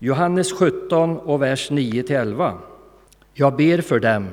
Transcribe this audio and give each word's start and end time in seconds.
Johannes 0.00 0.52
17 0.52 1.18
och 1.18 1.42
vers 1.42 1.70
9-11. 1.70 2.52
Jag 3.34 3.56
ber 3.56 3.80
för 3.80 4.00
dem, 4.00 4.26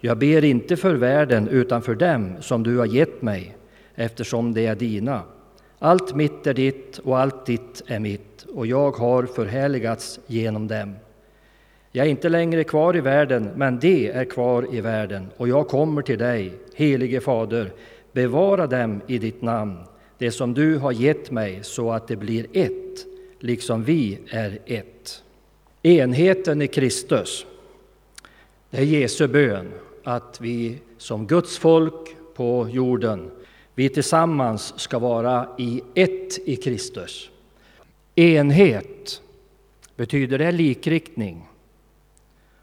jag 0.00 0.18
ber 0.18 0.44
inte 0.44 0.76
för 0.76 0.94
världen 0.94 1.48
utan 1.48 1.82
för 1.82 1.94
dem 1.94 2.36
som 2.40 2.62
du 2.62 2.78
har 2.78 2.86
gett 2.86 3.22
mig, 3.22 3.56
eftersom 3.94 4.54
de 4.54 4.66
är 4.66 4.74
dina. 4.74 5.22
Allt 5.78 6.14
mitt 6.14 6.46
är 6.46 6.54
ditt 6.54 6.98
och 6.98 7.18
allt 7.18 7.46
ditt 7.46 7.82
är 7.86 7.98
mitt, 7.98 8.46
och 8.54 8.66
jag 8.66 8.90
har 8.90 9.22
förhärligats 9.22 10.20
genom 10.26 10.68
dem. 10.68 10.94
Jag 11.92 12.06
är 12.06 12.10
inte 12.10 12.28
längre 12.28 12.64
kvar 12.64 12.96
i 12.96 13.00
världen, 13.00 13.50
men 13.56 13.78
de 13.78 14.10
är 14.10 14.24
kvar 14.24 14.74
i 14.74 14.80
världen, 14.80 15.26
och 15.36 15.48
jag 15.48 15.68
kommer 15.68 16.02
till 16.02 16.18
dig, 16.18 16.52
helige 16.74 17.20
Fader, 17.20 17.72
bevara 18.12 18.66
dem 18.66 19.00
i 19.06 19.18
ditt 19.18 19.42
namn, 19.42 19.76
det 20.18 20.30
som 20.30 20.54
du 20.54 20.78
har 20.78 20.92
gett 20.92 21.30
mig, 21.30 21.58
så 21.62 21.92
att 21.92 22.08
det 22.08 22.16
blir 22.16 22.46
ett, 22.52 23.15
liksom 23.46 23.84
vi 23.84 24.18
är 24.30 24.58
ett. 24.66 25.22
Enheten 25.82 26.62
i 26.62 26.68
Kristus, 26.68 27.46
det 28.70 28.76
är 28.76 28.82
Jesu 28.82 29.26
bön, 29.26 29.72
att 30.04 30.40
vi 30.40 30.78
som 30.98 31.26
Guds 31.26 31.58
folk 31.58 32.16
på 32.34 32.68
jorden, 32.70 33.30
vi 33.74 33.88
tillsammans 33.88 34.80
ska 34.80 34.98
vara 34.98 35.48
i 35.58 35.82
ett 35.94 36.38
i 36.48 36.56
Kristus. 36.56 37.30
Enhet, 38.14 39.22
betyder 39.96 40.38
det 40.38 40.52
likriktning? 40.52 41.48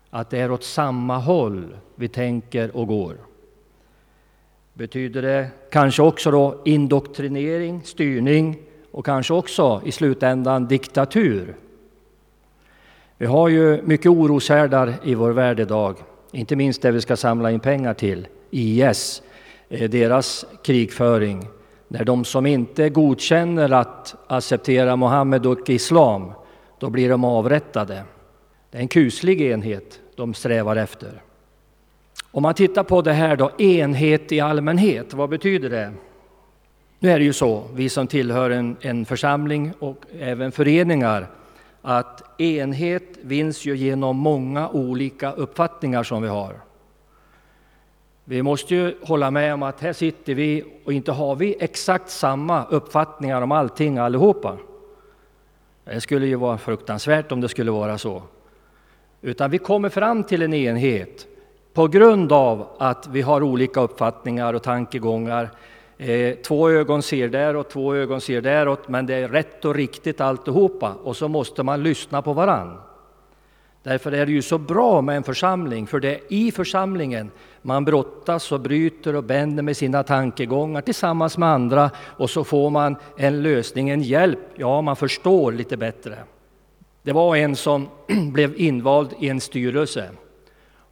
Att 0.09 0.29
det 0.29 0.39
är 0.39 0.51
åt 0.51 0.63
samma 0.63 1.17
håll 1.17 1.77
vi 1.95 2.07
tänker 2.07 2.75
och 2.75 2.87
går? 2.87 3.17
Betyder 4.73 5.21
det 5.21 5.49
kanske 5.69 6.01
också 6.01 6.31
då 6.31 6.61
indoktrinering, 6.65 7.81
styrning 7.83 8.57
och 8.93 9.05
kanske 9.05 9.33
också 9.33 9.81
i 9.85 9.91
slutändan 9.91 10.67
diktatur? 10.67 11.55
Vi 13.17 13.25
har 13.25 13.49
ju 13.49 13.81
mycket 13.81 14.11
oroshärdar 14.11 14.93
i 15.03 15.15
vår 15.15 15.31
värld 15.31 15.59
idag, 15.59 15.97
inte 16.31 16.55
minst 16.55 16.81
det 16.81 16.91
vi 16.91 17.01
ska 17.01 17.15
samla 17.15 17.51
in 17.51 17.59
pengar 17.59 17.93
till, 17.93 18.27
IS, 18.51 19.21
eh, 19.69 19.89
deras 19.89 20.45
krigföring. 20.63 21.47
När 21.87 22.05
de 22.05 22.25
som 22.25 22.45
inte 22.45 22.89
godkänner 22.89 23.71
att 23.71 24.15
acceptera 24.27 24.95
Mohammed 24.95 25.45
och 25.45 25.69
islam, 25.69 26.31
då 26.79 26.89
blir 26.89 27.09
de 27.09 27.23
avrättade. 27.23 28.03
Det 28.71 28.77
är 28.77 28.81
en 28.81 28.87
kuslig 28.87 29.41
enhet 29.41 29.99
de 30.15 30.33
strävar 30.33 30.75
efter. 30.75 31.21
Om 32.31 32.43
man 32.43 32.53
tittar 32.53 32.83
på 32.83 33.01
det 33.01 33.13
här 33.13 33.35
då, 33.35 33.51
enhet 33.57 34.31
i 34.31 34.39
allmänhet, 34.39 35.13
vad 35.13 35.29
betyder 35.29 35.69
det? 35.69 35.91
Nu 37.03 37.11
är 37.11 37.19
det 37.19 37.25
ju 37.25 37.33
så, 37.33 37.63
vi 37.73 37.89
som 37.89 38.07
tillhör 38.07 38.49
en, 38.49 38.77
en 38.81 39.05
församling 39.05 39.73
och 39.79 40.05
även 40.19 40.51
föreningar, 40.51 41.27
att 41.81 42.41
enhet 42.41 43.03
vinns 43.21 43.65
ju 43.65 43.75
genom 43.75 44.17
många 44.17 44.69
olika 44.69 45.31
uppfattningar 45.31 46.03
som 46.03 46.21
vi 46.21 46.27
har. 46.27 46.55
Vi 48.23 48.41
måste 48.43 48.75
ju 48.75 48.95
hålla 49.01 49.31
med 49.31 49.53
om 49.53 49.63
att 49.63 49.81
här 49.81 49.93
sitter 49.93 50.35
vi 50.35 50.63
och 50.85 50.93
inte 50.93 51.11
har 51.11 51.35
vi 51.35 51.55
exakt 51.59 52.09
samma 52.09 52.65
uppfattningar 52.65 53.41
om 53.41 53.51
allting 53.51 53.97
allihopa. 53.97 54.57
Det 55.83 56.01
skulle 56.01 56.25
ju 56.25 56.35
vara 56.35 56.57
fruktansvärt 56.57 57.31
om 57.31 57.41
det 57.41 57.49
skulle 57.49 57.71
vara 57.71 57.97
så. 57.97 58.21
Utan 59.21 59.51
vi 59.51 59.57
kommer 59.57 59.89
fram 59.89 60.23
till 60.23 60.41
en 60.41 60.53
enhet 60.53 61.27
på 61.73 61.87
grund 61.87 62.31
av 62.31 62.67
att 62.77 63.07
vi 63.07 63.21
har 63.21 63.43
olika 63.43 63.81
uppfattningar 63.81 64.53
och 64.53 64.63
tankegångar. 64.63 65.49
Eh, 65.97 66.35
två 66.35 66.69
ögon 66.69 67.01
ser 67.01 67.29
däråt, 67.29 67.69
två 67.69 67.95
ögon 67.95 68.21
ser 68.21 68.41
däråt, 68.41 68.87
men 68.87 69.05
det 69.05 69.15
är 69.15 69.27
rätt 69.27 69.65
och 69.65 69.75
riktigt 69.75 70.21
alltihopa. 70.21 70.93
Och 71.03 71.17
så 71.17 71.27
måste 71.27 71.63
man 71.63 71.83
lyssna 71.83 72.21
på 72.21 72.33
varann. 72.33 72.77
Därför 73.83 74.11
är 74.11 74.25
det 74.25 74.31
ju 74.31 74.41
så 74.41 74.57
bra 74.57 75.01
med 75.01 75.17
en 75.17 75.23
församling, 75.23 75.87
för 75.87 75.99
det 75.99 76.15
är 76.15 76.19
i 76.27 76.51
församlingen 76.51 77.31
man 77.61 77.85
brottas 77.85 78.51
och 78.51 78.59
bryter 78.59 79.15
och 79.15 79.23
bänder 79.23 79.63
med 79.63 79.77
sina 79.77 80.03
tankegångar 80.03 80.81
tillsammans 80.81 81.37
med 81.37 81.49
andra 81.49 81.91
och 81.97 82.29
så 82.29 82.43
får 82.43 82.69
man 82.69 82.95
en 83.17 83.43
lösning, 83.43 83.89
en 83.89 84.01
hjälp. 84.01 84.39
Ja, 84.55 84.81
man 84.81 84.95
förstår 84.95 85.51
lite 85.51 85.77
bättre. 85.77 86.17
Det 87.01 87.11
var 87.11 87.35
en 87.35 87.55
som 87.55 87.89
blev 88.33 88.59
invald 88.59 89.09
i 89.19 89.29
en 89.29 89.41
styrelse 89.41 90.09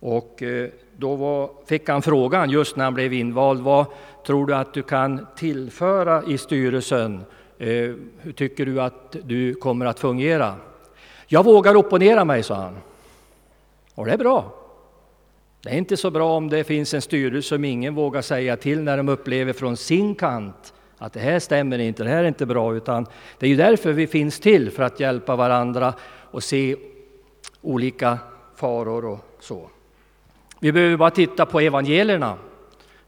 och 0.02 0.44
eh, 0.44 0.70
då 0.98 1.16
var, 1.16 1.50
fick 1.66 1.90
han 1.90 2.02
frågan 2.02 2.50
just 2.50 2.76
när 2.76 2.84
han 2.84 2.94
blev 2.94 3.14
invald, 3.14 3.62
vad 3.62 3.86
tror 4.26 4.48
du 4.48 4.56
att 4.56 4.74
du 4.74 4.84
kan 4.84 5.28
tillföra 5.36 6.24
i 6.28 6.38
styrelsen? 6.38 7.24
Eh, 7.58 7.68
hur 8.20 8.32
tycker 8.32 8.66
du 8.66 8.82
att 8.82 9.16
du 9.24 9.54
kommer 9.54 9.86
att 9.86 10.00
fungera? 10.00 10.56
Jag 11.28 11.46
vågar 11.46 11.76
opponera 11.76 12.26
mig, 12.26 12.44
sa 12.44 12.56
han. 12.56 12.78
Och 13.96 14.06
det 14.06 14.12
är 14.12 14.18
bra. 14.18 14.54
Det 15.64 15.70
är 15.70 15.78
inte 15.78 15.98
så 15.98 16.12
bra 16.12 16.38
om 16.38 16.50
det 16.50 16.64
finns 16.64 16.94
en 16.94 17.02
styrelse 17.02 17.50
som 17.50 17.66
ingen 17.66 17.96
vågar 17.96 18.22
säga 18.22 18.58
till 18.58 18.84
när 18.84 18.98
de 18.98 19.10
upplever 19.10 19.54
från 19.54 19.78
sin 19.78 20.16
kant 20.16 20.74
att 20.98 21.14
det 21.14 21.20
här 21.20 21.40
stämmer 21.40 21.80
inte, 21.80 22.04
det 22.04 22.10
här 22.10 22.24
är 22.24 22.28
inte 22.28 22.46
bra, 22.46 22.76
utan 22.76 23.06
det 23.40 23.46
är 23.46 23.50
ju 23.50 23.56
därför 23.56 23.92
vi 23.92 24.08
finns 24.08 24.40
till, 24.40 24.72
för 24.72 24.84
att 24.84 25.00
hjälpa 25.00 25.36
varandra 25.36 25.94
och 26.32 26.44
se 26.44 26.76
olika 27.62 28.18
faror 28.56 29.06
och 29.06 29.20
så. 29.40 29.70
Vi 30.64 30.72
behöver 30.72 30.98
bara 30.98 31.12
titta 31.12 31.46
på 31.46 31.60
evangelierna, 31.60 32.38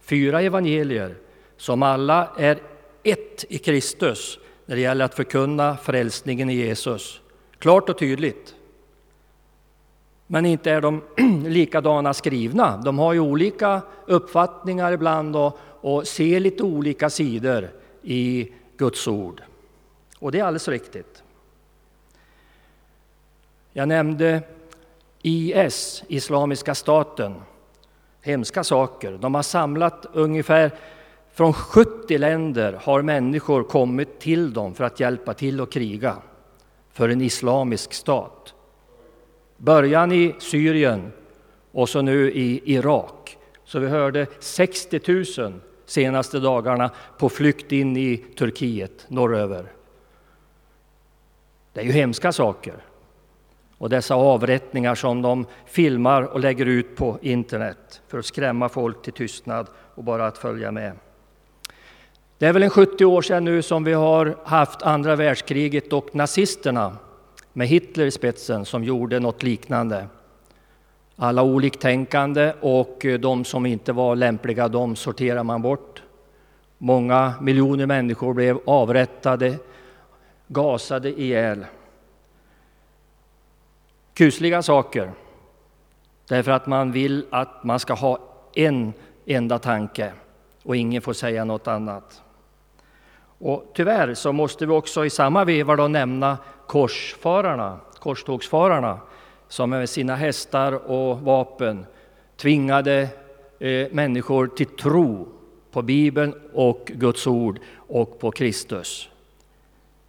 fyra 0.02 0.41
evangelier 0.41 1.16
som 1.58 1.84
alla 1.84 2.31
är 2.38 2.59
ett 3.03 3.46
i 3.50 3.58
Kristus 3.58 4.40
när 4.66 4.75
det 4.75 4.81
gäller 4.81 5.06
att 5.06 5.14
förkunna 5.14 5.78
frälsningen 5.78 6.50
i 6.50 6.56
Jesus. 6.56 7.22
Klart 7.59 7.90
och 7.90 7.97
tydligt. 7.97 8.56
Men 10.28 10.46
inte 10.46 10.72
är 10.72 10.81
de 10.81 11.02
likadana 11.47 12.13
skrivna. 12.13 12.78
De 12.78 13.00
har 13.00 13.13
ju 13.13 13.19
olika 13.19 13.81
uppfattningar 14.06 14.92
ibland 14.92 15.36
och, 15.36 15.59
och 15.81 16.08
ser 16.08 16.40
lite 16.40 16.63
olika 16.63 17.09
sidor 17.09 17.69
i 18.02 18.52
Guds 18.78 19.08
ord. 19.08 19.42
Och 20.19 20.31
det 20.31 20.40
är 20.40 20.44
alldeles 20.44 20.68
riktigt. 20.68 21.24
Jag 23.74 23.88
nämnde 23.88 24.42
IS, 25.26 26.04
Islamiska 26.08 26.76
staten. 26.76 27.36
Hemska 28.22 28.64
saker. 28.64 29.18
De 29.22 29.36
har 29.36 29.44
samlat 29.44 30.06
ungefär 30.14 30.72
från 31.34 31.54
70 31.54 32.18
länder 32.18 32.80
har 32.82 33.02
människor 33.02 33.64
kommit 33.64 34.20
till 34.20 34.54
dem 34.54 34.74
för 34.74 34.84
att 34.84 35.00
hjälpa 35.00 35.34
till 35.34 35.62
att 35.62 35.72
kriga 35.72 36.18
för 36.92 37.10
en 37.10 37.22
islamisk 37.22 37.94
stat. 37.94 38.54
Början 39.58 40.12
i 40.12 40.36
Syrien 40.40 41.12
och 41.72 41.90
så 41.90 42.02
nu 42.02 42.32
i 42.32 42.74
Irak. 42.74 43.38
Så 43.66 43.80
vi 43.80 43.88
hörde 43.88 44.28
60 44.40 45.42
000 45.42 45.54
senaste 45.86 46.40
dagarna 46.40 46.92
på 47.18 47.30
flykt 47.30 47.72
in 47.72 47.98
i 47.98 48.18
Turkiet 48.18 49.06
norröver. 49.08 49.72
Det 51.74 51.80
är 51.80 51.86
ju 51.86 51.92
hemska 51.92 52.32
saker. 52.32 52.76
Och 53.78 53.90
dessa 53.90 54.16
avrättningar 54.16 54.96
som 54.96 55.22
de 55.22 55.46
filmar 55.66 56.22
och 56.22 56.40
lägger 56.40 56.66
ut 56.66 56.96
på 56.96 57.18
internet 57.22 58.02
för 58.08 58.20
att 58.20 58.26
skrämma 58.26 58.70
folk 58.70 59.02
till 59.02 59.14
tystnad 59.14 59.68
och 59.96 60.04
bara 60.04 60.28
att 60.28 60.38
följa 60.38 60.72
med. 60.72 60.94
Det 62.38 62.46
är 62.46 62.54
väl 62.54 62.64
en 62.64 62.70
70 62.70 63.06
år 63.06 63.22
sedan 63.22 63.46
nu 63.46 63.62
som 63.62 63.84
vi 63.84 63.94
har 63.94 64.38
haft 64.44 64.82
andra 64.82 65.16
världskriget 65.16 65.94
och 65.94 66.16
nazisterna 66.16 66.98
med 67.54 67.68
Hitler 67.68 68.06
i 68.06 68.12
spetsen 68.12 68.66
som 68.66 68.84
gjorde 68.84 69.20
något 69.20 69.44
liknande. 69.44 70.08
Alla 71.16 71.44
oliktänkande 71.44 72.54
och 72.62 73.06
eh, 73.06 73.20
de 73.20 73.46
som 73.46 73.66
inte 73.66 73.94
var 73.94 74.16
lämpliga, 74.16 74.68
de 74.68 74.96
sorterar 74.96 75.44
man 75.44 75.62
bort. 75.62 76.04
Många 76.78 77.34
miljoner 77.42 77.86
människor 77.86 78.34
blev 78.34 78.60
avrättade, 78.66 79.56
gasade 80.48 81.22
ihjäl. 81.22 81.66
Kusliga 84.13 84.62
saker, 84.62 85.12
därför 86.27 86.51
att 86.51 86.68
man 86.68 86.92
vill 86.92 87.25
att 87.31 87.63
man 87.63 87.80
ska 87.80 87.94
ha 87.94 88.19
en 88.54 88.94
enda 89.25 89.60
tanke 89.60 90.13
och 90.63 90.75
ingen 90.75 91.01
får 91.01 91.13
säga 91.13 91.45
något 91.45 91.68
annat. 91.68 92.21
Och 93.39 93.71
tyvärr 93.74 94.13
så 94.13 94.31
måste 94.31 94.65
vi 94.65 94.74
också 94.74 95.06
i 95.06 95.10
samma 95.10 95.45
veva 95.45 95.75
då 95.75 95.88
nämna 95.88 96.38
korsfararna, 96.68 97.80
korstågsfararna 98.00 99.00
som 99.48 99.69
med 99.69 99.89
sina 99.89 100.16
hästar 100.16 100.92
och 100.92 101.21
vapen 101.21 101.86
tvingade 102.38 103.07
eh, 103.59 103.88
människor 103.92 104.48
till 104.48 104.68
tro 104.68 105.27
på 105.71 105.81
Bibeln 105.81 106.33
och 106.54 106.92
Guds 106.95 107.27
ord 107.27 107.59
och 107.75 108.19
på 108.19 108.31
Kristus. 108.31 109.09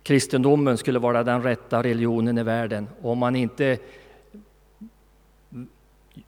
Kristendomen 0.05 0.79
skulle 0.79 0.99
vara 0.99 1.25
den 1.25 1.43
rätta 1.43 1.83
religionen 1.83 2.39
i 2.39 2.43
världen. 2.43 2.89
Om 3.03 3.19
man 3.19 3.37
inte 3.37 3.79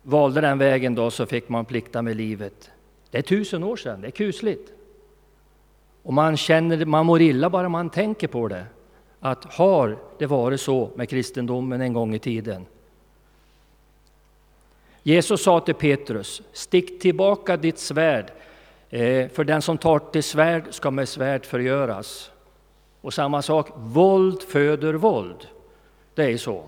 valde 0.03 0.41
den 0.41 0.59
vägen 0.59 0.95
då 0.95 1.11
så 1.11 1.27
fick 1.27 1.49
man 1.49 1.65
plikta 1.65 2.03
med 2.03 2.17
livet. 2.17 2.71
Det 3.11 3.19
är 3.19 3.23
tusen 3.23 3.63
år 3.63 3.77
sedan, 3.77 4.01
det 4.01 4.07
är 4.07 4.11
kusligt. 4.11 4.73
Och 6.03 6.13
man 6.13 6.37
känner, 6.37 6.85
man 6.85 7.07
mår 7.07 7.21
illa 7.21 7.51
bara 7.51 7.69
man 7.69 7.91
tänker 7.91 8.29
på 8.29 8.49
det. 8.49 8.65
att 9.21 9.45
har 9.45 9.99
det 10.19 10.27
varit 10.27 10.61
så 10.61 10.91
med 10.95 11.09
kristendomen 11.09 11.81
en 11.81 11.93
gång 11.93 12.15
i 12.15 12.19
tiden? 12.19 12.67
Jesus 15.03 15.43
sa 15.43 15.61
till 15.61 15.75
Petrus, 15.75 16.43
stick 16.53 17.01
tillbaka 17.01 17.57
ditt 17.57 17.79
svärd, 17.79 18.33
eh, 18.91 19.29
för 19.29 19.45
den 19.45 19.63
som 19.63 19.79
tar 19.79 19.99
till 19.99 20.23
svärd 20.23 20.75
ska 20.75 20.91
med 20.91 21.09
svärd 21.09 21.47
förgöras. 21.47 22.31
Och 23.07 23.15
samma 23.15 23.43
sak, 23.43 23.69
våld 23.77 24.43
föder 24.43 24.95
våld. 24.95 25.47
Det 26.15 26.25
är 26.25 26.37
så. 26.37 26.65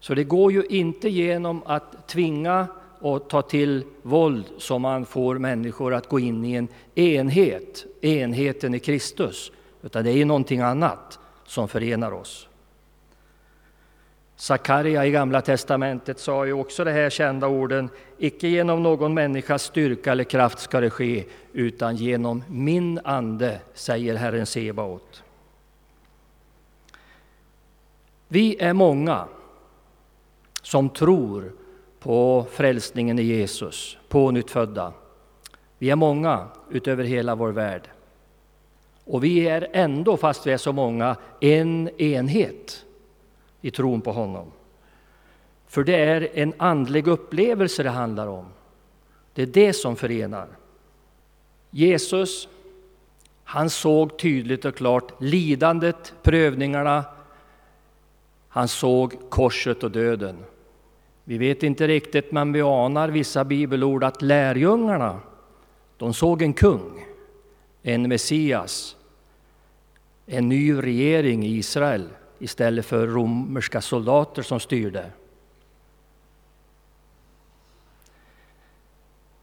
Så 0.00 0.14
det 0.14 0.24
går 0.24 0.52
ju 0.52 0.64
inte 0.64 1.08
genom 1.08 1.62
att 1.66 2.08
tvinga 2.08 2.66
och 2.98 3.28
ta 3.28 3.42
till 3.42 3.84
våld 4.02 4.44
som 4.58 4.82
man 4.82 5.06
får 5.06 5.38
människor 5.38 5.94
att 5.94 6.08
gå 6.08 6.20
in 6.20 6.44
i 6.44 6.54
en 6.54 6.68
enhet, 6.94 7.86
enheten 8.00 8.74
i 8.74 8.78
Kristus. 8.78 9.52
Utan 9.82 10.04
det 10.04 10.10
är 10.10 10.24
någonting 10.24 10.60
annat 10.60 11.18
som 11.46 11.68
förenar 11.68 12.12
oss. 12.12 12.48
Sakarja 14.36 15.06
i 15.06 15.10
Gamla 15.10 15.40
testamentet 15.40 16.18
sa 16.18 16.46
ju 16.46 16.52
också 16.52 16.84
de 16.84 16.90
här 16.90 17.10
kända 17.10 17.48
orden, 17.48 17.90
icke 18.18 18.48
genom 18.48 18.82
någon 18.82 19.14
människas 19.14 19.62
styrka 19.62 20.12
eller 20.12 20.24
kraft 20.24 20.58
ska 20.58 20.80
det 20.80 20.90
ske, 20.90 21.24
utan 21.52 21.96
genom 21.96 22.44
min 22.48 23.00
ande, 23.04 23.60
säger 23.74 24.14
Herren 24.14 24.46
Sebaot. 24.46 25.22
Vi 28.28 28.56
är 28.60 28.72
många 28.72 29.28
som 30.62 30.88
tror 30.88 31.52
på 31.98 32.46
frälsningen 32.50 33.18
i 33.18 33.22
Jesus, 33.22 33.98
på 34.08 34.30
nyttfödda. 34.30 34.92
Vi 35.78 35.90
är 35.90 35.96
många 35.96 36.48
utöver 36.70 37.04
hela 37.04 37.34
vår 37.34 37.52
värld. 37.52 37.88
Och 39.04 39.24
vi 39.24 39.48
är 39.48 39.68
ändå, 39.72 40.16
fast 40.16 40.46
vi 40.46 40.52
är 40.52 40.56
så 40.56 40.72
många, 40.72 41.16
en 41.40 41.88
enhet 42.00 42.84
i 43.60 43.70
tron 43.70 44.00
på 44.00 44.12
honom. 44.12 44.52
För 45.66 45.84
det 45.84 45.96
är 45.96 46.28
en 46.34 46.54
andlig 46.56 47.06
upplevelse 47.06 47.82
det 47.82 47.90
handlar 47.90 48.26
om. 48.26 48.46
Det 49.34 49.42
är 49.42 49.46
det 49.46 49.72
som 49.72 49.96
förenar. 49.96 50.48
Jesus, 51.70 52.48
han 53.44 53.70
såg 53.70 54.18
tydligt 54.18 54.64
och 54.64 54.76
klart 54.76 55.12
lidandet, 55.22 56.14
prövningarna. 56.22 57.04
Han 58.56 58.68
såg 58.68 59.30
korset 59.30 59.82
och 59.82 59.90
döden. 59.90 60.44
Vi 61.24 61.38
vet 61.38 61.62
inte 61.62 61.88
riktigt, 61.88 62.32
men 62.32 62.52
vi 62.52 62.60
anar 62.60 63.08
vissa 63.08 63.44
bibelord 63.44 64.04
att 64.04 64.22
lärjungarna, 64.22 65.20
de 65.96 66.14
såg 66.14 66.42
en 66.42 66.52
kung, 66.52 67.06
en 67.82 68.08
Messias, 68.08 68.96
en 70.26 70.48
ny 70.48 70.74
regering 70.74 71.46
i 71.46 71.56
Israel 71.56 72.08
istället 72.38 72.86
för 72.86 73.06
romerska 73.06 73.80
soldater 73.80 74.42
som 74.42 74.60
styrde. 74.60 75.10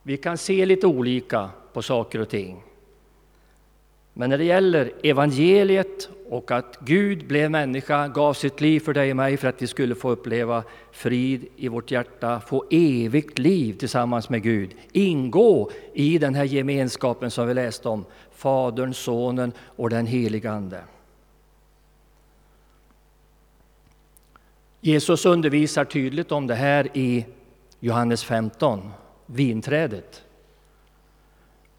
Vi 0.03 0.17
kan 0.17 0.37
se 0.37 0.65
lite 0.65 0.87
olika 0.87 1.49
på 1.73 1.81
saker 1.81 2.19
och 2.19 2.29
ting. 2.29 2.63
Men 4.13 4.29
när 4.29 4.37
det 4.37 4.43
gäller 4.43 4.91
evangeliet 5.03 6.09
och 6.29 6.51
att 6.51 6.77
Gud 6.79 7.27
blev 7.27 7.51
människa, 7.51 8.07
gav 8.07 8.33
sitt 8.33 8.61
liv 8.61 8.79
för 8.79 8.93
dig 8.93 9.09
och 9.09 9.17
mig 9.17 9.37
för 9.37 9.47
att 9.47 9.61
vi 9.61 9.67
skulle 9.67 9.95
få 9.95 10.09
uppleva 10.09 10.63
frid 10.91 11.45
i 11.55 11.67
vårt 11.67 11.91
hjärta, 11.91 12.39
få 12.39 12.65
evigt 12.69 13.39
liv 13.39 13.73
tillsammans 13.73 14.29
med 14.29 14.43
Gud, 14.43 14.75
ingå 14.91 15.71
i 15.93 16.17
den 16.17 16.35
här 16.35 16.43
gemenskapen 16.43 17.31
som 17.31 17.47
vi 17.47 17.53
läste 17.53 17.89
om, 17.89 18.05
Fadern, 18.31 18.93
Sonen 18.93 19.51
och 19.75 19.89
den 19.89 20.05
helige 20.07 20.51
Ande. 20.51 20.83
Jesus 24.81 25.25
undervisar 25.25 25.85
tydligt 25.85 26.31
om 26.31 26.47
det 26.47 26.55
här 26.55 26.97
i 26.97 27.25
Johannes 27.79 28.23
15, 28.23 28.91
vinträdet. 29.25 30.23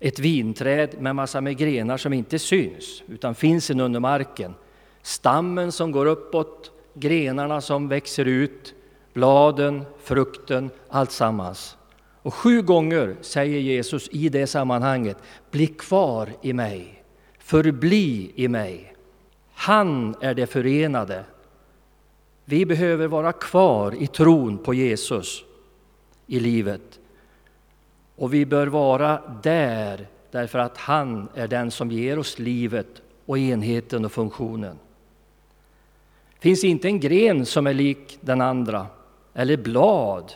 Ett 0.05 0.19
vinträd 0.19 1.01
med 1.01 1.17
massa 1.17 1.41
med 1.41 1.57
grenar 1.57 1.97
som 1.97 2.13
inte 2.13 2.39
syns, 2.39 3.03
utan 3.09 3.35
finns 3.35 3.71
under 3.71 4.01
marken. 4.01 4.55
Stammen 5.03 5.73
som 5.73 5.93
går 5.93 6.07
uppåt, 6.07 6.71
grenarna 6.95 7.61
som 7.61 7.89
växer 7.89 8.25
ut, 8.25 8.75
bladen, 9.13 9.85
frukten, 10.03 10.71
allt 10.89 11.11
sammans. 11.11 11.77
Och 12.23 12.35
sju 12.35 12.63
gånger 12.63 13.17
säger 13.21 13.61
Jesus 13.61 14.09
i 14.13 14.29
det 14.29 14.47
sammanhanget, 14.47 15.17
bli 15.51 15.67
kvar 15.67 16.29
i 16.43 16.53
mig, 16.53 17.05
förbli 17.39 18.33
i 18.35 18.49
mig. 18.49 18.95
Han 19.55 20.15
är 20.21 20.35
det 20.35 20.47
förenade. 20.47 21.25
Vi 22.45 22.67
behöver 22.67 23.07
vara 23.07 23.33
kvar 23.33 23.95
i 24.03 24.07
tron 24.07 24.59
på 24.59 24.75
Jesus 24.75 25.45
i 26.27 26.41
livet. 26.41 27.01
Och 28.17 28.35
vi 28.35 28.47
bör 28.47 28.67
vara 28.67 29.23
där 29.43 30.07
därför 30.31 30.59
att 30.59 30.79
han 30.79 31.29
är 31.35 31.49
den 31.49 31.71
som 31.71 31.91
ger 31.91 32.19
oss 32.19 32.39
livet 32.39 33.03
och 33.27 33.39
enheten 33.39 34.05
och 34.05 34.13
funktionen. 34.13 34.79
Det 36.35 36.41
finns 36.41 36.65
inte 36.65 36.89
en 36.89 37.01
gren 37.01 37.47
som 37.47 37.67
är 37.67 37.75
lik 37.75 38.19
den 38.21 38.41
andra, 38.41 38.87
eller 39.35 39.57
blad, 39.57 40.33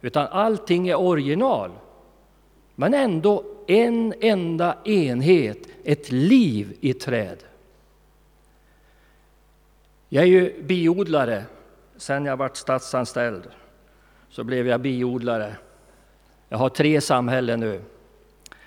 utan 0.00 0.26
allting 0.26 0.88
är 0.88 1.00
original. 1.00 1.70
Men 2.74 2.94
ändå 2.94 3.44
en 3.66 4.14
enda 4.20 4.76
enhet, 4.84 5.58
ett 5.84 6.12
liv 6.12 6.76
i 6.80 6.94
träd. 6.94 7.38
Jag 10.08 10.22
är 10.22 10.28
ju 10.28 10.62
biodlare. 10.62 11.44
Sen 11.96 12.24
jag 12.24 12.36
varit 12.36 12.56
statsanställd 12.56 13.48
så 14.28 14.44
blev 14.44 14.66
jag 14.66 14.80
biodlare. 14.80 15.56
Jag 16.52 16.58
har 16.58 16.68
tre 16.68 17.00
samhällen 17.00 17.60
nu. 17.60 17.80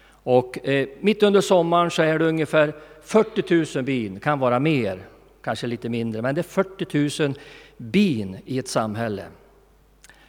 Och 0.07 0.67
eh, 0.67 0.87
mitt 0.99 1.23
under 1.23 1.41
sommaren 1.41 1.91
så 1.91 2.01
är 2.01 2.19
det 2.19 2.25
ungefär 2.25 2.73
40 3.01 3.77
000 3.77 3.85
bin, 3.85 4.19
kan 4.19 4.39
vara 4.39 4.59
mer, 4.59 4.99
kanske 5.41 5.67
lite 5.67 5.89
mindre, 5.89 6.21
men 6.21 6.35
det 6.35 6.41
är 6.41 6.43
40 6.43 7.23
000 7.23 7.33
bin 7.77 8.37
i 8.45 8.59
ett 8.59 8.67
samhälle. 8.67 9.23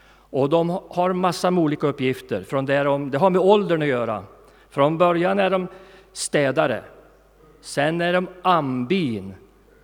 Och 0.09 0.49
de 0.49 0.81
har 0.89 1.13
massor 1.13 1.51
med 1.51 1.65
olika 1.65 1.87
uppgifter. 1.87 2.43
Från 2.43 2.67
där 2.67 2.85
de, 2.85 3.11
det 3.11 3.19
har 3.19 3.31
med 3.31 3.41
åldern 3.41 3.83
att 3.83 3.89
göra. 3.89 4.25
Från 4.71 4.99
början 4.99 5.39
är 5.39 5.51
de 5.51 5.67
städare. 6.13 6.83
Sen 7.61 8.01
är 8.01 8.13
de 8.13 8.29
ambin 8.43 9.35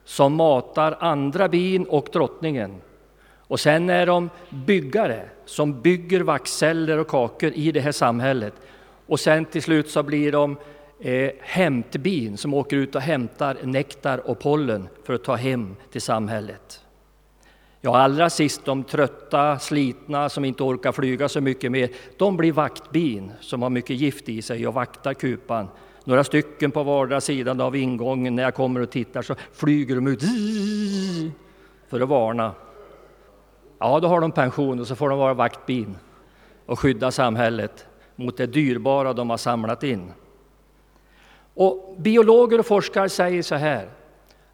som 0.04 0.34
matar 0.34 0.96
andra 1.00 1.48
bin 1.48 1.84
och 1.84 2.08
drottningen. 2.12 2.80
Och 3.52 3.60
sen 3.60 3.90
är 3.90 4.06
de 4.06 4.30
byggare 4.50 5.28
som 5.44 5.80
bygger 5.80 6.20
vaxceller 6.20 6.98
och 6.98 7.08
kakor 7.08 7.52
i 7.54 7.72
det 7.72 7.80
här 7.80 7.92
samhället. 7.92 8.54
Och 9.06 9.20
sen 9.20 9.44
till 9.44 9.62
slut 9.62 9.90
så 9.90 10.02
blir 10.02 10.32
de 10.32 10.56
eh, 11.00 11.30
hämtbin 11.40 12.36
som 12.36 12.54
åker 12.54 12.76
ut 12.76 12.94
och 12.94 13.00
hämtar 13.00 13.56
nektar 13.62 14.30
och 14.30 14.38
pollen 14.38 14.88
för 15.04 15.14
att 15.14 15.24
ta 15.24 15.34
hem 15.34 15.76
till 15.90 16.00
samhället. 16.00 16.80
Ja, 17.80 17.98
allra 17.98 18.30
sist 18.30 18.64
de 18.64 18.84
trötta, 18.84 19.58
slitna 19.58 20.28
som 20.28 20.44
inte 20.44 20.62
orkar 20.62 20.92
flyga 20.92 21.28
så 21.28 21.40
mycket 21.40 21.72
mer, 21.72 21.88
de 22.18 22.36
blir 22.36 22.52
vaktbin 22.52 23.32
som 23.40 23.62
har 23.62 23.70
mycket 23.70 23.96
gift 23.96 24.28
i 24.28 24.42
sig 24.42 24.66
och 24.66 24.74
vaktar 24.74 25.14
kupan. 25.14 25.68
Några 26.04 26.24
stycken 26.24 26.70
på 26.70 26.82
vardera 26.82 27.20
sidan 27.20 27.60
av 27.60 27.76
ingången. 27.76 28.36
När 28.36 28.42
jag 28.42 28.54
kommer 28.54 28.80
och 28.80 28.90
tittar 28.90 29.22
så 29.22 29.34
flyger 29.52 29.94
de 29.94 30.06
ut 30.06 30.22
för 31.88 32.00
att 32.00 32.08
varna. 32.08 32.54
Ja, 33.82 34.00
då 34.00 34.08
har 34.08 34.20
de 34.20 34.32
pension 34.32 34.80
och 34.80 34.86
så 34.86 34.96
får 34.96 35.08
de 35.08 35.18
vara 35.18 35.34
vaktbin 35.34 35.96
och 36.66 36.78
skydda 36.78 37.10
samhället 37.10 37.86
mot 38.16 38.36
det 38.36 38.46
dyrbara 38.46 39.12
de 39.12 39.30
har 39.30 39.36
samlat 39.36 39.82
in. 39.82 40.12
Och 41.54 41.94
biologer 41.98 42.58
och 42.58 42.66
forskare 42.66 43.08
säger 43.08 43.42
så 43.42 43.54
här 43.54 43.88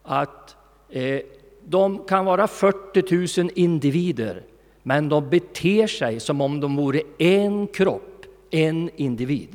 att 0.03 0.57
eh, 0.91 1.21
de 1.65 2.05
kan 2.05 2.25
vara 2.25 2.47
40 2.47 3.43
000 3.43 3.51
individer 3.55 4.43
men 4.83 5.09
de 5.09 5.29
beter 5.31 5.87
sig 5.87 6.21
som 6.21 6.41
om 6.41 6.61
de 6.61 6.77
vore 6.77 7.03
en 7.19 7.67
kropp, 7.67 8.25
en 8.51 8.91
individ. 8.97 9.49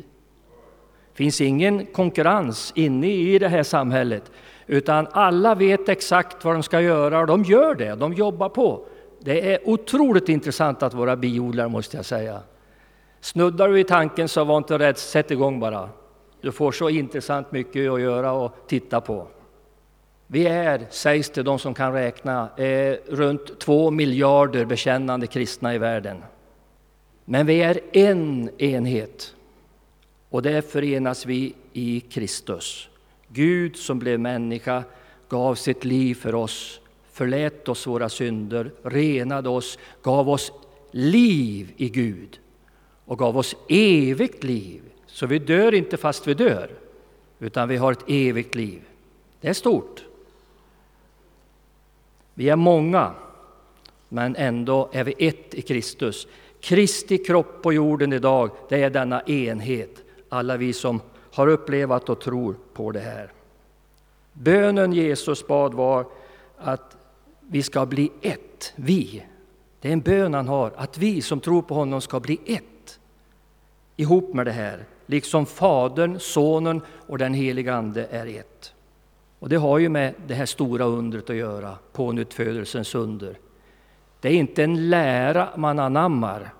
Det 1.11 1.17
finns 1.17 1.41
ingen 1.41 1.85
konkurrens 1.85 2.71
inne 2.75 3.07
i 3.07 3.39
det 3.39 3.49
här 3.49 3.63
samhället 3.63 4.31
utan 4.67 5.07
alla 5.11 5.55
vet 5.55 5.89
exakt 5.89 6.45
vad 6.45 6.55
de 6.55 6.63
ska 6.63 6.81
göra 6.81 7.19
och 7.19 7.27
de 7.27 7.43
gör 7.43 7.75
det, 7.75 7.95
de 7.95 8.13
jobbar 8.13 8.49
på. 8.49 8.85
Det 9.25 9.53
är 9.53 9.69
otroligt 9.69 10.29
intressant 10.29 10.83
att 10.83 10.93
vara 10.93 11.15
biodlare 11.15 11.69
måste 11.69 11.97
jag 11.97 12.05
säga. 12.05 12.41
Snuddar 13.21 13.69
du 13.69 13.79
i 13.79 13.83
tanken 13.83 14.29
så 14.29 14.43
var 14.43 14.57
inte 14.57 14.79
rädd, 14.79 14.97
sätt 14.97 15.31
igång 15.31 15.59
bara. 15.59 15.89
Du 16.41 16.51
får 16.51 16.71
så 16.71 16.89
intressant 16.89 17.51
mycket 17.51 17.91
att 17.91 18.01
göra 18.01 18.31
och 18.31 18.55
titta 18.67 19.01
på. 19.01 19.27
Vi 20.27 20.47
är, 20.47 20.87
sägs 20.89 21.29
det 21.29 21.43
de 21.43 21.59
som 21.59 21.73
kan 21.73 21.93
räkna, 21.93 22.49
eh, 22.57 22.97
runt 23.07 23.59
två 23.59 23.91
miljarder 23.91 24.65
bekännande 24.65 25.27
kristna 25.27 25.75
i 25.75 25.77
världen. 25.77 26.23
Men 27.25 27.45
vi 27.45 27.61
är 27.61 27.79
en 27.93 28.49
enhet 28.57 29.35
och 30.29 30.41
där 30.41 30.61
förenas 30.61 31.25
vi 31.25 31.55
i 31.73 31.99
Kristus. 31.99 32.89
Gud 33.27 33.75
som 33.75 33.99
blev 33.99 34.19
människa 34.19 34.83
gav 35.29 35.55
sitt 35.55 35.85
liv 35.85 36.15
för 36.15 36.35
oss 36.35 36.79
förlät 37.13 37.69
oss 37.69 37.87
våra 37.87 38.09
synder, 38.09 38.71
renade 38.83 39.49
oss, 39.49 39.79
gav 40.01 40.29
oss 40.29 40.51
liv 40.91 41.73
i 41.77 41.89
Gud 41.89 42.39
och 43.05 43.19
gav 43.19 43.37
oss 43.37 43.55
evigt 43.69 44.43
liv. 44.43 44.81
Så 45.05 45.27
vi 45.27 45.39
dör 45.39 45.73
inte 45.73 45.97
fast 45.97 46.27
vi 46.27 46.33
dör, 46.33 46.69
utan 47.39 47.69
vi 47.69 47.77
har 47.77 47.91
ett 47.91 48.03
evigt 48.07 48.55
liv. 48.55 48.81
Det 49.41 49.47
är 49.49 49.53
stort. 49.53 50.03
Vi 52.33 52.49
är 52.49 52.55
många, 52.55 53.11
men 54.09 54.35
ändå 54.35 54.89
är 54.91 55.03
vi 55.03 55.15
ett 55.17 55.53
i 55.53 55.61
Kristus. 55.61 56.27
Kristi 56.59 57.17
kropp 57.17 57.61
på 57.61 57.73
jorden 57.73 58.13
idag, 58.13 58.49
det 58.69 58.83
är 58.83 58.89
denna 58.89 59.21
enhet. 59.21 60.03
Alla 60.29 60.57
vi 60.57 60.73
som 60.73 61.01
har 61.33 61.47
upplevt 61.47 62.09
och 62.09 62.21
tror 62.21 62.55
på 62.73 62.91
det 62.91 62.99
här. 62.99 63.31
Bönen 64.33 64.93
Jesus 64.93 65.47
bad 65.47 65.73
var 65.73 66.05
att 66.57 66.92
vi 67.49 67.63
ska 67.63 67.85
bli 67.85 68.11
ett, 68.21 68.73
vi. 68.75 69.25
Det 69.79 69.89
är 69.89 69.93
en 69.93 70.01
bön 70.01 70.33
han 70.33 70.47
har, 70.47 70.71
att 70.75 70.97
vi 70.97 71.21
som 71.21 71.39
tror 71.39 71.61
på 71.61 71.75
honom 71.75 72.01
ska 72.01 72.19
bli 72.19 72.39
ett 72.45 72.99
ihop 73.95 74.33
med 74.33 74.45
det 74.45 74.51
här. 74.51 74.85
Liksom 75.05 75.45
Fadern, 75.45 76.19
Sonen 76.19 76.81
och 77.07 77.17
den 77.17 77.33
heliga 77.33 77.75
Ande 77.75 78.05
är 78.05 78.39
ett. 78.39 78.73
Och 79.39 79.49
det 79.49 79.55
har 79.55 79.79
ju 79.79 79.89
med 79.89 80.13
det 80.27 80.33
här 80.33 80.45
stora 80.45 80.85
undret 80.85 81.29
att 81.29 81.35
göra, 81.35 81.77
pånyttfödelsens 81.91 82.95
under. 82.95 83.37
Det 84.19 84.29
är 84.29 84.33
inte 84.33 84.63
en 84.63 84.89
lära 84.89 85.49
man 85.57 85.79
anammar, 85.79 86.53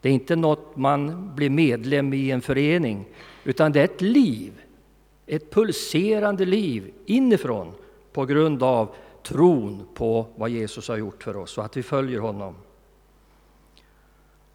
det 0.00 0.08
är 0.08 0.12
inte 0.12 0.36
något 0.36 0.76
man 0.76 1.34
blir 1.34 1.50
medlem 1.50 2.14
i 2.14 2.30
en 2.30 2.40
förening, 2.40 3.04
utan 3.44 3.72
det 3.72 3.80
är 3.80 3.84
ett 3.84 4.00
liv, 4.00 4.52
ett 5.26 5.50
pulserande 5.50 6.44
liv 6.44 6.92
inifrån 7.06 7.72
på 8.12 8.24
grund 8.24 8.62
av 8.62 8.94
tron 9.26 9.86
på 9.94 10.26
vad 10.36 10.50
Jesus 10.50 10.88
har 10.88 10.96
gjort 10.96 11.22
för 11.22 11.36
oss 11.36 11.58
och 11.58 11.64
att 11.64 11.76
vi 11.76 11.82
följer 11.82 12.20
honom. 12.20 12.54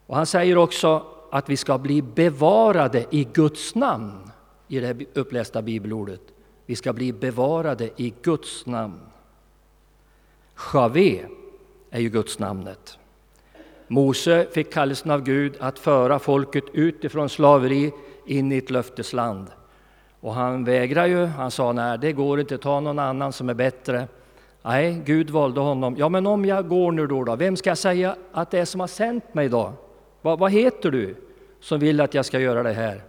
Och 0.05 0.15
han 0.15 0.25
säger 0.25 0.57
också 0.57 1.05
att 1.31 1.49
vi 1.49 1.57
ska 1.57 1.77
bli 1.77 2.01
bevarade 2.01 3.05
i 3.09 3.23
Guds 3.33 3.75
namn 3.75 4.31
i 4.67 4.79
det 4.79 5.17
upplästa 5.17 5.61
bibelordet. 5.61 6.21
Vi 6.65 6.75
ska 6.75 6.93
bli 6.93 7.13
bevarade 7.13 7.89
i 7.95 8.13
Guds 8.21 8.65
namn. 8.65 8.99
Javé 10.73 11.25
är 11.89 11.99
ju 11.99 12.09
Guds 12.09 12.39
namnet. 12.39 12.97
Mose 13.87 14.47
fick 14.51 14.73
kallelsen 14.73 15.11
av 15.11 15.23
Gud 15.23 15.57
att 15.59 15.79
föra 15.79 16.19
folket 16.19 16.63
ut 16.73 17.03
ifrån 17.03 17.29
slaveri 17.29 17.91
in 18.25 18.51
i 18.51 18.57
ett 18.57 18.69
löftesland. 18.69 19.47
Och 20.19 20.33
han 20.33 20.63
vägrade 20.63 21.07
ju. 21.07 21.25
Han 21.25 21.51
sa 21.51 21.71
nej, 21.71 21.97
det 21.97 22.11
går 22.11 22.39
inte, 22.39 22.57
ta 22.57 22.79
någon 22.79 22.99
annan 22.99 23.33
som 23.33 23.49
är 23.49 23.53
bättre. 23.53 24.07
Nej, 24.61 25.01
Gud 25.05 25.29
valde 25.29 25.59
honom. 25.59 25.95
Ja, 25.97 26.09
men 26.09 26.27
om 26.27 26.45
jag 26.45 26.67
går 26.67 26.91
nu 26.91 27.07
då, 27.07 27.23
då 27.23 27.35
vem 27.35 27.57
ska 27.57 27.69
jag 27.69 27.77
säga 27.77 28.15
att 28.31 28.51
det 28.51 28.59
är 28.59 28.65
som 28.65 28.79
har 28.79 28.87
sänt 28.87 29.33
mig 29.33 29.49
då? 29.49 29.73
Vad, 30.21 30.39
vad 30.39 30.51
heter 30.51 30.91
du 30.91 31.15
som 31.59 31.79
vill 31.79 32.01
att 32.01 32.13
jag 32.13 32.25
ska 32.25 32.39
göra 32.39 32.63
det 32.63 32.73
här? 32.73 33.03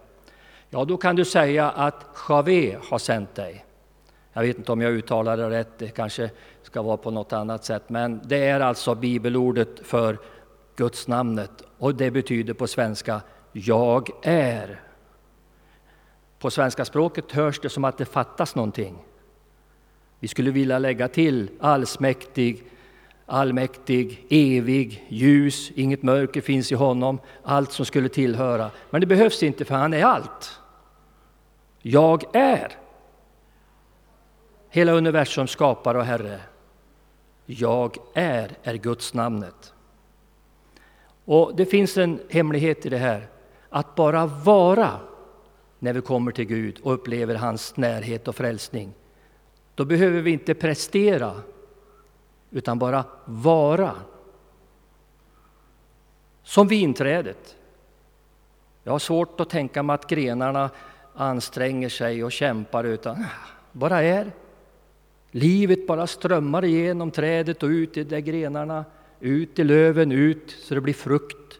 Ja, 0.69 0.85
då 0.85 0.97
kan 0.97 1.15
du 1.15 1.25
säga 1.25 1.69
att 1.69 2.05
Javé 2.29 2.77
har 2.89 2.97
sänt 2.97 3.35
dig. 3.35 3.65
Jag 4.33 4.41
vet 4.41 4.57
inte 4.57 4.71
om 4.71 4.81
jag 4.81 4.91
uttalar 4.91 5.37
det 5.37 5.49
rätt, 5.49 5.77
det 5.77 5.87
kanske 5.87 6.29
ska 6.63 6.81
vara 6.81 6.97
på 6.97 7.11
något 7.11 7.33
annat 7.33 7.65
sätt, 7.65 7.83
men 7.87 8.21
det 8.23 8.47
är 8.47 8.59
alltså 8.59 8.95
bibelordet 8.95 9.79
för 9.83 10.17
Guds 10.75 11.07
namnet 11.07 11.51
och 11.77 11.95
det 11.95 12.11
betyder 12.11 12.53
på 12.53 12.67
svenska 12.67 13.21
Jag 13.51 14.09
är. 14.21 14.81
På 16.39 16.51
svenska 16.51 16.85
språket 16.85 17.31
hörs 17.31 17.59
det 17.59 17.69
som 17.69 17.83
att 17.83 17.97
det 17.97 18.05
fattas 18.05 18.55
någonting. 18.55 19.05
Vi 20.23 20.27
skulle 20.27 20.51
vilja 20.51 20.79
lägga 20.79 21.07
till 21.07 21.49
allsmäktig, 21.59 22.63
allmäktig, 23.25 24.25
evig, 24.29 25.05
ljus, 25.09 25.71
inget 25.75 26.03
mörker 26.03 26.41
finns 26.41 26.71
i 26.71 26.75
honom, 26.75 27.19
allt 27.43 27.71
som 27.71 27.85
skulle 27.85 28.09
tillhöra. 28.09 28.71
Men 28.89 29.01
det 29.01 29.07
behövs 29.07 29.43
inte 29.43 29.65
för 29.65 29.75
han 29.75 29.93
är 29.93 30.03
allt. 30.03 30.59
Jag 31.81 32.35
är. 32.35 32.71
Hela 34.69 34.91
universums 34.91 35.51
skapare 35.51 35.97
och 35.97 36.05
Herre. 36.05 36.39
Jag 37.45 37.97
är, 38.13 38.51
är 38.63 38.75
Guds 38.75 39.13
namnet. 39.13 39.73
Och 41.25 41.55
det 41.55 41.65
finns 41.65 41.97
en 41.97 42.19
hemlighet 42.29 42.85
i 42.85 42.89
det 42.89 42.97
här, 42.97 43.27
att 43.69 43.95
bara 43.95 44.25
vara 44.25 44.99
när 45.79 45.93
vi 45.93 46.01
kommer 46.01 46.31
till 46.31 46.45
Gud 46.45 46.79
och 46.83 46.93
upplever 46.93 47.35
hans 47.35 47.77
närhet 47.77 48.27
och 48.27 48.35
frälsning. 48.35 48.93
Då 49.75 49.85
behöver 49.85 50.21
vi 50.21 50.31
inte 50.31 50.53
prestera, 50.53 51.41
utan 52.51 52.79
bara 52.79 53.05
vara. 53.25 53.95
Som 56.43 56.67
vinträdet. 56.67 57.55
Jag 58.83 58.91
har 58.91 58.99
svårt 58.99 59.39
att 59.39 59.49
tänka 59.49 59.83
mig 59.83 59.93
att 59.93 60.07
grenarna 60.07 60.69
anstränger 61.15 61.89
sig 61.89 62.23
och 62.23 62.31
kämpar, 62.31 62.83
utan 62.83 63.25
bara 63.71 64.03
är. 64.03 64.31
Livet 65.31 65.87
bara 65.87 66.07
strömmar 66.07 66.65
igenom 66.65 67.11
trädet 67.11 67.63
och 67.63 67.67
ut 67.67 67.97
i 67.97 68.03
de 68.03 68.21
grenarna, 68.21 68.85
ut 69.19 69.59
i 69.59 69.63
löven, 69.63 70.11
ut 70.11 70.55
så 70.59 70.75
det 70.75 70.81
blir 70.81 70.93
frukt. 70.93 71.59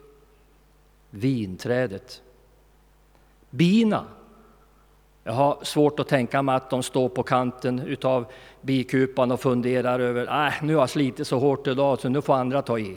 Vinträdet. 1.10 2.22
Bina. 3.50 4.04
Jag 5.26 5.32
har 5.32 5.58
svårt 5.62 6.00
att 6.00 6.08
tänka 6.08 6.42
mig 6.42 6.54
att 6.54 6.70
de 6.70 6.82
står 6.82 7.08
på 7.08 7.22
kanten 7.22 7.78
utav 7.78 8.26
bikupan 8.60 9.32
och 9.32 9.40
funderar 9.40 10.00
över, 10.00 10.46
äh, 10.46 10.52
nu 10.62 10.74
har 10.74 10.82
jag 10.82 10.90
slitit 10.90 11.26
så 11.26 11.38
hårt 11.38 11.66
idag 11.66 12.00
så 12.00 12.08
nu 12.08 12.22
får 12.22 12.34
andra 12.34 12.62
ta 12.62 12.78
i. 12.78 12.96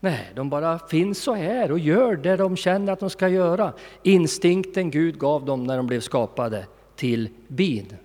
Nej, 0.00 0.32
de 0.34 0.50
bara 0.50 0.78
finns 0.78 1.22
så 1.22 1.34
här 1.34 1.72
och 1.72 1.78
gör 1.78 2.16
det 2.16 2.36
de 2.36 2.56
känner 2.56 2.92
att 2.92 3.00
de 3.00 3.10
ska 3.10 3.28
göra. 3.28 3.72
Instinkten 4.02 4.90
Gud 4.90 5.18
gav 5.18 5.44
dem 5.44 5.64
när 5.64 5.76
de 5.76 5.86
blev 5.86 6.00
skapade 6.00 6.66
till 6.96 7.28
bin. 7.48 7.96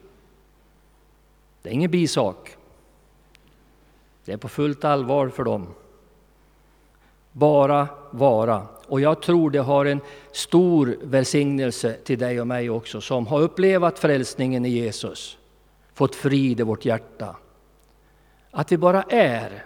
Det 1.61 1.69
är 1.69 1.73
ingen 1.73 1.91
bisak. 1.91 2.57
Det 4.25 4.33
är 4.33 4.38
på 4.38 4.50
fullt 4.50 4.85
allvar 4.85 5.29
för 5.29 5.43
dem. 5.43 5.67
Bara 7.31 7.88
vara. 8.11 8.67
Och 8.91 9.01
jag 9.01 9.21
tror 9.21 9.50
det 9.50 9.60
har 9.60 9.86
en 9.86 10.01
stor 10.31 10.98
välsignelse 11.01 11.93
till 11.93 12.19
dig 12.19 12.41
och 12.41 12.48
mig 12.48 12.69
också 12.69 13.01
som 13.01 13.27
har 13.27 13.41
upplevt 13.41 14.00
frälsningen 14.00 14.65
i 14.65 14.69
Jesus, 14.69 15.38
fått 15.93 16.15
frid 16.15 16.60
i 16.60 16.63
vårt 16.63 16.86
hjärta. 16.86 17.36
Att 18.51 18.71
vi 18.71 18.77
bara 18.77 19.03
är. 19.03 19.65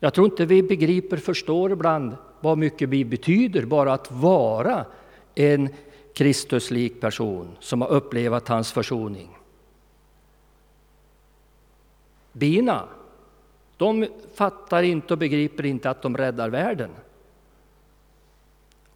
Jag 0.00 0.14
tror 0.14 0.26
inte 0.26 0.44
vi 0.44 0.62
begriper, 0.62 1.16
förstår 1.16 1.72
ibland 1.72 2.16
vad 2.40 2.58
mycket 2.58 2.88
vi 2.88 3.04
betyder 3.04 3.64
bara 3.64 3.92
att 3.92 4.12
vara 4.12 4.84
en 5.34 5.68
Kristuslik 6.14 7.00
person 7.00 7.56
som 7.60 7.80
har 7.80 7.88
upplevt 7.88 8.48
hans 8.48 8.72
försoning. 8.72 9.38
Bina, 12.32 12.84
de 13.76 14.06
fattar 14.34 14.82
inte 14.82 15.14
och 15.14 15.18
begriper 15.18 15.66
inte 15.66 15.90
att 15.90 16.02
de 16.02 16.16
räddar 16.16 16.48
världen. 16.48 16.90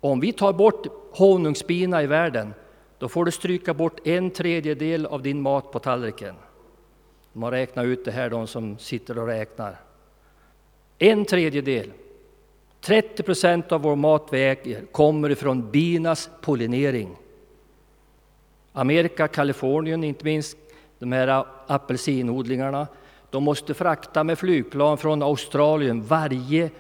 Om 0.01 0.21
vi 0.21 0.33
tar 0.33 0.53
bort 0.53 0.87
honungsbina 1.13 2.03
i 2.03 2.07
världen, 2.07 2.55
då 2.99 3.09
får 3.09 3.25
du 3.25 3.31
stryka 3.31 3.75
bort 3.75 4.07
en 4.07 4.31
tredjedel 4.31 5.07
av 5.07 5.23
din 5.23 5.41
mat 5.41 5.73
på 5.73 5.79
tallriken. 5.79 6.35
De 7.33 7.43
har 7.43 7.51
räknat 7.51 7.85
ut 7.85 8.05
det 8.05 8.11
här, 8.11 8.31
de 8.31 8.47
som 8.47 8.79
sitter 8.79 9.19
och 9.19 9.27
räknar. 9.27 9.81
En 10.99 11.25
tredjedel, 11.25 11.91
30 12.81 13.23
procent 13.23 13.73
av 13.73 13.83
vår 13.83 13.97
mat 13.97 14.29
vi 14.31 14.49
äter 14.49 14.87
kommer 14.93 15.31
ifrån 15.31 15.71
binas 15.71 16.31
pollinering. 16.41 17.17
Amerika, 18.73 19.29
Kalifornien 19.29 20.05
inte 20.05 20.25
minst, 20.25 20.57
de 20.99 21.13
här 21.13 21.45
apelsinodlingarna, 21.67 22.87
de 23.31 23.45
måste 23.45 23.75
frakta 23.75 24.25
med 24.25 24.39
flygplan 24.39 24.99
från 24.99 25.23
Australien 25.23 26.03
varje 26.03 26.71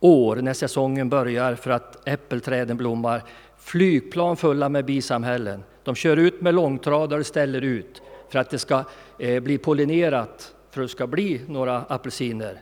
år 0.00 0.36
när 0.36 0.52
säsongen 0.52 1.08
börjar 1.08 1.54
för 1.54 1.70
att 1.70 2.08
äppelträden 2.08 2.76
blommar. 2.76 3.22
Flygplan 3.58 4.36
fulla 4.36 4.68
med 4.68 4.84
bisamhällen. 4.84 5.62
De 5.84 5.94
kör 5.94 6.16
ut 6.16 6.40
med 6.40 6.54
långtradare 6.54 7.20
och 7.20 7.26
ställer 7.26 7.60
ut 7.60 8.02
för 8.28 8.38
att 8.38 8.50
det 8.50 8.58
ska 8.58 8.84
eh, 9.18 9.40
bli 9.40 9.58
pollinerat, 9.58 10.54
för 10.70 10.80
att 10.80 10.88
det 10.88 10.92
ska 10.92 11.06
bli 11.06 11.40
några 11.46 11.78
apelsiner. 11.78 12.60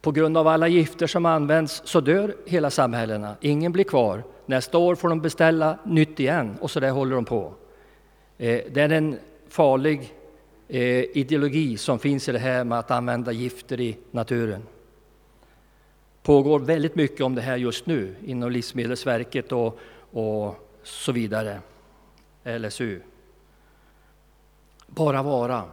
På 0.00 0.12
grund 0.12 0.36
av 0.36 0.48
alla 0.48 0.68
gifter 0.68 1.06
som 1.06 1.26
används 1.26 1.82
så 1.84 2.00
dör 2.00 2.36
hela 2.46 2.70
samhällena. 2.70 3.36
Ingen 3.40 3.72
blir 3.72 3.84
kvar. 3.84 4.22
Nästa 4.46 4.78
år 4.78 4.94
får 4.94 5.08
de 5.08 5.20
beställa 5.20 5.78
nytt 5.84 6.20
igen 6.20 6.56
och 6.60 6.70
så 6.70 6.80
där 6.80 6.90
håller 6.90 7.14
de 7.14 7.24
på. 7.24 7.54
Eh, 8.38 8.60
det 8.70 8.80
är 8.80 8.92
en 8.92 9.16
farlig 9.48 10.14
eh, 10.68 11.04
ideologi 11.16 11.76
som 11.76 11.98
finns 11.98 12.28
i 12.28 12.32
det 12.32 12.38
här 12.38 12.64
med 12.64 12.78
att 12.78 12.90
använda 12.90 13.32
gifter 13.32 13.80
i 13.80 13.96
naturen. 14.10 14.62
Det 16.24 16.26
pågår 16.26 16.60
väldigt 16.60 16.94
mycket 16.94 17.20
om 17.20 17.34
det 17.34 17.42
här 17.42 17.56
just 17.56 17.86
nu 17.86 18.16
inom 18.24 18.50
Livsmedelsverket 18.50 19.52
och, 19.52 19.78
och 20.10 20.68
så 20.82 21.12
vidare, 21.12 21.60
LSU. 22.44 23.00
Bara 24.86 25.22
vara. 25.22 25.64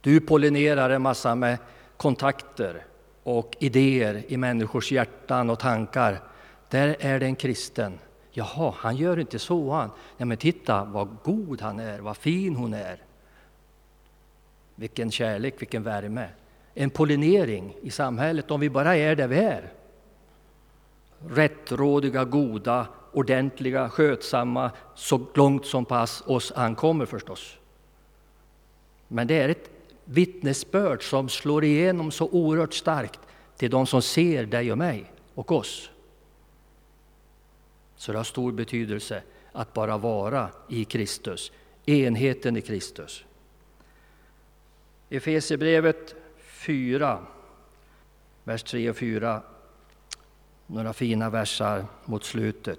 Du 0.00 0.20
pollinerar 0.20 0.90
en 0.90 1.02
massa 1.02 1.34
med 1.34 1.58
kontakter 1.96 2.84
och 3.22 3.56
idéer 3.60 4.24
i 4.28 4.36
människors 4.36 4.92
hjärtan 4.92 5.50
och 5.50 5.58
tankar. 5.58 6.20
Där 6.68 6.96
är 7.00 7.20
det 7.20 7.26
en 7.26 7.36
kristen. 7.36 7.98
Jaha, 8.30 8.74
han 8.76 8.96
gör 8.96 9.18
inte 9.18 9.38
så 9.38 9.70
han. 9.70 9.90
Ja, 10.16 10.24
men 10.24 10.36
titta 10.36 10.84
vad 10.84 11.16
god 11.24 11.60
han 11.60 11.80
är, 11.80 11.98
vad 11.98 12.16
fin 12.16 12.56
hon 12.56 12.74
är. 12.74 13.02
Vilken 14.74 15.10
kärlek, 15.10 15.54
vilken 15.58 15.82
värme. 15.82 16.28
En 16.80 16.90
pollinering 16.90 17.76
i 17.82 17.90
samhället 17.90 18.50
om 18.50 18.60
vi 18.60 18.70
bara 18.70 18.96
är 18.96 19.16
där 19.16 19.28
vi 19.28 19.38
är. 19.38 19.72
Rättrådiga, 21.28 22.24
goda, 22.24 22.86
ordentliga, 23.12 23.88
skötsamma 23.88 24.70
så 24.94 25.26
långt 25.34 25.66
som 25.66 25.84
pass 25.84 26.22
oss 26.26 26.52
ankommer 26.52 27.06
förstås. 27.06 27.56
Men 29.08 29.26
det 29.26 29.38
är 29.38 29.48
ett 29.48 29.70
vittnesbörd 30.04 31.10
som 31.10 31.28
slår 31.28 31.64
igenom 31.64 32.10
så 32.10 32.28
oerhört 32.28 32.74
starkt 32.74 33.20
till 33.56 33.70
de 33.70 33.86
som 33.86 34.02
ser 34.02 34.46
dig 34.46 34.72
och 34.72 34.78
mig 34.78 35.12
och 35.34 35.52
oss. 35.52 35.90
Så 37.96 38.12
det 38.12 38.18
har 38.18 38.24
stor 38.24 38.52
betydelse 38.52 39.22
att 39.52 39.72
bara 39.72 39.98
vara 39.98 40.48
i 40.68 40.84
Kristus, 40.84 41.52
enheten 41.86 42.56
i 42.56 42.60
Kristus. 42.60 43.24
Efesierbrevet 45.10 46.14
4, 46.60 47.18
vers 48.44 48.62
3 48.62 48.90
och 48.90 48.96
4, 48.96 49.42
några 50.66 50.92
fina 50.92 51.30
versar 51.30 51.84
mot 52.04 52.24
slutet. 52.24 52.78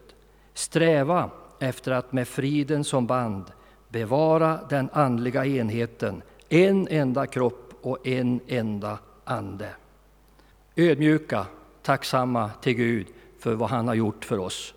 Sträva 0.54 1.30
efter 1.60 1.92
att 1.92 2.12
med 2.12 2.28
friden 2.28 2.84
som 2.84 3.08
band 3.08 3.44
bevara 3.90 4.60
den 4.70 4.90
andliga 4.94 5.46
enheten, 5.46 6.22
en 6.50 6.88
enda 6.88 7.28
kropp 7.28 7.74
och 7.82 8.08
en 8.08 8.40
enda 8.48 9.00
ande. 9.24 9.70
Ödmjuka, 10.76 11.46
tacksamma 11.82 12.50
till 12.62 12.74
Gud 12.74 13.08
för 13.40 13.54
vad 13.54 13.70
han 13.70 13.88
har 13.88 13.96
gjort 13.96 14.26
för 14.26 14.38
oss. 14.38 14.74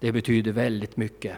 Det 0.00 0.12
betyder 0.12 0.52
väldigt 0.52 0.96
mycket. 0.96 1.36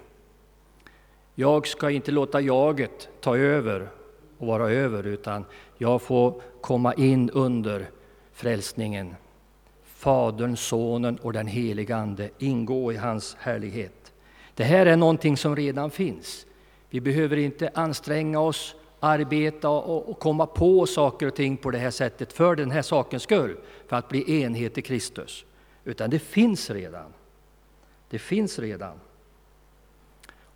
Jag 1.35 1.67
ska 1.67 1.91
inte 1.91 2.11
låta 2.13 2.41
jaget 2.41 3.09
ta 3.21 3.37
över 3.37 3.89
och 4.39 4.47
vara 4.47 4.71
över, 4.71 5.07
utan 5.07 5.45
jag 5.79 6.03
får 6.03 6.43
komma 6.61 6.95
in 6.95 7.31
under 7.31 7.91
frälsningen. 8.33 9.15
Fadern, 9.85 10.57
Sonen 10.57 11.19
och 11.19 11.33
den 11.33 11.47
helige 11.47 11.97
Ande 11.97 12.31
ingå 12.39 12.93
i 12.93 12.97
hans 12.97 13.37
härlighet. 13.41 14.13
Det 14.55 14.65
här 14.65 14.87
är 14.87 14.97
någonting 14.97 15.37
som 15.37 15.57
redan 15.57 15.91
finns. 15.91 16.47
Vi 16.91 17.01
behöver 17.01 17.37
inte 17.37 17.71
anstränga 17.75 18.41
oss, 18.41 18.75
arbeta 19.01 19.69
och 19.69 20.19
komma 20.19 20.47
på 20.47 20.87
saker 20.87 21.27
och 21.27 21.35
ting 21.35 21.57
på 21.57 21.71
det 21.71 21.79
här 21.79 21.91
sättet 21.91 22.33
för 22.33 22.57
den 22.57 22.71
här 22.71 22.83
sakens 22.83 23.23
skull, 23.23 23.57
för 23.87 23.97
att 23.97 24.09
bli 24.09 24.43
enhet 24.43 24.79
i 24.79 24.83
Kristus. 24.83 25.45
Utan 25.85 26.11
det 26.11 26.19
finns 26.19 26.71
redan. 26.71 27.13
Det 28.11 28.19
finns 28.19 28.59
redan. 28.59 29.01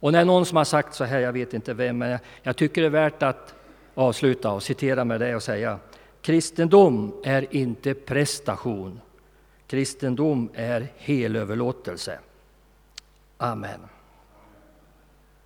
Och 0.01 0.13
när 0.13 0.25
någon 0.25 0.47
som 0.47 0.57
har 0.57 0.65
sagt 0.65 0.95
så 0.95 1.05
här, 1.05 1.21
jag 1.21 1.33
vet 1.33 1.55
inte 1.55 1.75
vem, 1.75 1.99
men 1.99 2.19
jag 2.43 2.57
tycker 2.57 2.81
det 2.81 2.87
är 2.87 2.91
värt 2.91 3.23
att 3.23 3.55
avsluta 4.01 4.53
och 4.53 4.63
citera 4.63 5.05
med 5.05 5.21
det 5.21 5.37
och 5.37 5.43
säga 5.43 5.79
Kristendom 6.23 7.13
är 7.25 7.57
inte 7.57 7.95
prestation. 7.95 9.01
Kristendom 9.67 10.49
är 10.55 10.89
helöverlåtelse. 10.97 12.19
Amen. 13.37 13.81